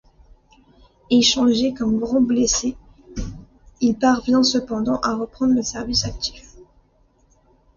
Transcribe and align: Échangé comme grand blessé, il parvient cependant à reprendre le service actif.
Échangé 1.11 1.75
comme 1.75 1.99
grand 1.99 2.21
blessé, 2.21 2.75
il 3.81 3.95
parvient 3.99 4.41
cependant 4.41 4.99
à 5.01 5.13
reprendre 5.13 5.53
le 5.53 5.61
service 5.61 6.05
actif. 6.05 6.55